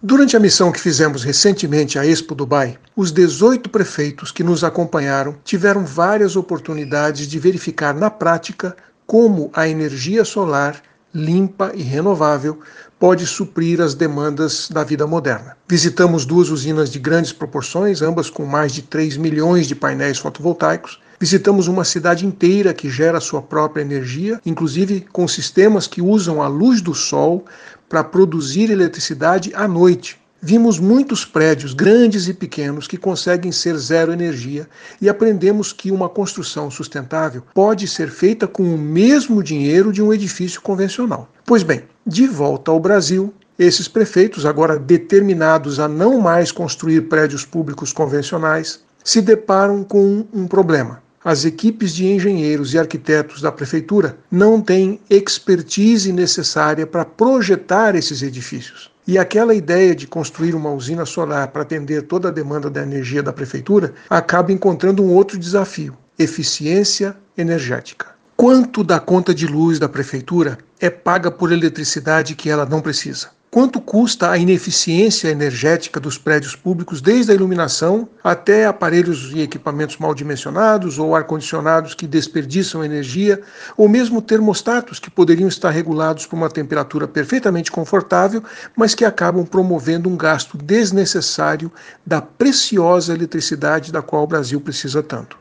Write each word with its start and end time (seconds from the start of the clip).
Durante 0.00 0.36
a 0.36 0.40
missão 0.40 0.70
que 0.70 0.80
fizemos 0.80 1.24
recentemente 1.24 1.98
à 1.98 2.06
Expo 2.06 2.32
Dubai, 2.32 2.78
os 2.94 3.10
18 3.10 3.68
prefeitos 3.68 4.30
que 4.30 4.44
nos 4.44 4.62
acompanharam 4.62 5.34
tiveram 5.42 5.84
várias 5.84 6.36
oportunidades 6.36 7.26
de 7.26 7.36
verificar 7.36 7.92
na 7.92 8.08
prática 8.08 8.76
como 9.04 9.50
a 9.52 9.68
energia 9.68 10.24
solar 10.24 10.80
limpa 11.12 11.72
e 11.74 11.82
renovável 11.82 12.60
pode 12.96 13.26
suprir 13.26 13.80
as 13.80 13.92
demandas 13.92 14.68
da 14.68 14.84
vida 14.84 15.04
moderna. 15.04 15.56
Visitamos 15.68 16.24
duas 16.24 16.48
usinas 16.48 16.92
de 16.92 17.00
grandes 17.00 17.32
proporções, 17.32 18.00
ambas 18.00 18.30
com 18.30 18.46
mais 18.46 18.72
de 18.72 18.82
3 18.82 19.16
milhões 19.16 19.66
de 19.66 19.74
painéis 19.74 20.18
fotovoltaicos. 20.18 21.00
Visitamos 21.18 21.66
uma 21.66 21.82
cidade 21.82 22.24
inteira 22.24 22.72
que 22.72 22.88
gera 22.88 23.18
sua 23.18 23.42
própria 23.42 23.82
energia, 23.82 24.40
inclusive 24.46 25.00
com 25.12 25.26
sistemas 25.26 25.88
que 25.88 26.00
usam 26.00 26.40
a 26.40 26.46
luz 26.46 26.80
do 26.80 26.94
sol 26.94 27.44
para 27.88 28.04
produzir 28.04 28.70
eletricidade 28.70 29.52
à 29.54 29.66
noite. 29.66 30.18
Vimos 30.40 30.78
muitos 30.78 31.24
prédios, 31.24 31.74
grandes 31.74 32.28
e 32.28 32.34
pequenos, 32.34 32.86
que 32.86 32.96
conseguem 32.96 33.50
ser 33.50 33.76
zero 33.76 34.12
energia 34.12 34.68
e 35.00 35.08
aprendemos 35.08 35.72
que 35.72 35.90
uma 35.90 36.08
construção 36.08 36.70
sustentável 36.70 37.42
pode 37.52 37.88
ser 37.88 38.08
feita 38.08 38.46
com 38.46 38.62
o 38.62 38.78
mesmo 38.78 39.42
dinheiro 39.42 39.92
de 39.92 40.00
um 40.00 40.12
edifício 40.12 40.60
convencional. 40.60 41.28
Pois 41.44 41.64
bem, 41.64 41.82
de 42.06 42.28
volta 42.28 42.70
ao 42.70 42.78
Brasil, 42.78 43.34
esses 43.58 43.88
prefeitos, 43.88 44.46
agora 44.46 44.78
determinados 44.78 45.80
a 45.80 45.88
não 45.88 46.20
mais 46.20 46.52
construir 46.52 47.08
prédios 47.08 47.44
públicos 47.44 47.92
convencionais, 47.92 48.80
se 49.02 49.20
deparam 49.20 49.82
com 49.82 50.24
um 50.32 50.46
problema 50.46 51.02
as 51.28 51.44
equipes 51.44 51.94
de 51.94 52.06
engenheiros 52.06 52.72
e 52.72 52.78
arquitetos 52.78 53.42
da 53.42 53.52
prefeitura 53.52 54.16
não 54.30 54.62
têm 54.62 54.98
expertise 55.10 56.10
necessária 56.10 56.86
para 56.86 57.04
projetar 57.04 57.94
esses 57.94 58.22
edifícios. 58.22 58.90
E 59.06 59.18
aquela 59.18 59.54
ideia 59.54 59.94
de 59.94 60.06
construir 60.06 60.54
uma 60.54 60.72
usina 60.72 61.04
solar 61.04 61.48
para 61.48 61.60
atender 61.60 62.04
toda 62.04 62.28
a 62.28 62.32
demanda 62.32 62.70
da 62.70 62.82
energia 62.82 63.22
da 63.22 63.30
prefeitura 63.30 63.92
acaba 64.08 64.52
encontrando 64.52 65.04
um 65.04 65.12
outro 65.12 65.36
desafio: 65.36 65.94
eficiência 66.18 67.14
energética. 67.36 68.06
Quanto 68.34 68.82
da 68.82 68.98
conta 68.98 69.34
de 69.34 69.46
luz 69.46 69.78
da 69.78 69.86
prefeitura 69.86 70.56
é 70.80 70.88
paga 70.88 71.30
por 71.30 71.52
eletricidade 71.52 72.34
que 72.34 72.48
ela 72.48 72.64
não 72.64 72.80
precisa? 72.80 73.28
Quanto 73.50 73.80
custa 73.80 74.30
a 74.30 74.36
ineficiência 74.36 75.28
energética 75.28 75.98
dos 75.98 76.18
prédios 76.18 76.54
públicos, 76.54 77.00
desde 77.00 77.32
a 77.32 77.34
iluminação 77.34 78.06
até 78.22 78.66
aparelhos 78.66 79.32
e 79.32 79.40
equipamentos 79.40 79.96
mal 79.96 80.14
dimensionados 80.14 80.98
ou 80.98 81.16
ar-condicionados 81.16 81.94
que 81.94 82.06
desperdiçam 82.06 82.84
energia, 82.84 83.40
ou 83.74 83.88
mesmo 83.88 84.20
termostatos 84.20 84.98
que 84.98 85.10
poderiam 85.10 85.48
estar 85.48 85.70
regulados 85.70 86.26
por 86.26 86.36
uma 86.36 86.50
temperatura 86.50 87.08
perfeitamente 87.08 87.72
confortável, 87.72 88.44
mas 88.76 88.94
que 88.94 89.04
acabam 89.04 89.46
promovendo 89.46 90.10
um 90.10 90.16
gasto 90.16 90.58
desnecessário 90.58 91.72
da 92.04 92.20
preciosa 92.20 93.14
eletricidade 93.14 93.90
da 93.90 94.02
qual 94.02 94.24
o 94.24 94.28
Brasil 94.28 94.60
precisa 94.60 95.02
tanto. 95.02 95.38